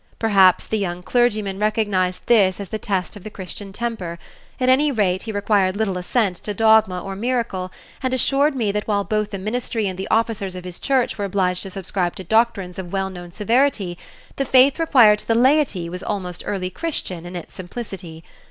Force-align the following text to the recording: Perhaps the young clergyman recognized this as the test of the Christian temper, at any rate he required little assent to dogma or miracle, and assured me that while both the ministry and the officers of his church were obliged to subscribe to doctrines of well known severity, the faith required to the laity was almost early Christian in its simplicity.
Perhaps 0.17 0.65
the 0.65 0.79
young 0.79 1.03
clergyman 1.03 1.59
recognized 1.59 2.25
this 2.25 2.59
as 2.59 2.69
the 2.69 2.79
test 2.79 3.15
of 3.15 3.23
the 3.23 3.29
Christian 3.29 3.71
temper, 3.71 4.17
at 4.59 4.67
any 4.67 4.91
rate 4.91 5.21
he 5.21 5.31
required 5.31 5.77
little 5.77 5.95
assent 5.95 6.37
to 6.37 6.55
dogma 6.55 6.99
or 6.99 7.15
miracle, 7.15 7.71
and 8.01 8.11
assured 8.11 8.55
me 8.55 8.71
that 8.71 8.87
while 8.87 9.03
both 9.03 9.29
the 9.29 9.37
ministry 9.37 9.85
and 9.87 9.99
the 9.99 10.07
officers 10.09 10.55
of 10.55 10.63
his 10.63 10.79
church 10.79 11.19
were 11.19 11.25
obliged 11.25 11.61
to 11.61 11.69
subscribe 11.69 12.15
to 12.15 12.23
doctrines 12.23 12.79
of 12.79 12.91
well 12.91 13.11
known 13.11 13.31
severity, 13.31 13.95
the 14.37 14.43
faith 14.45 14.79
required 14.79 15.19
to 15.19 15.27
the 15.27 15.35
laity 15.35 15.87
was 15.87 16.01
almost 16.01 16.41
early 16.47 16.71
Christian 16.71 17.23
in 17.23 17.35
its 17.35 17.53
simplicity. 17.53 18.23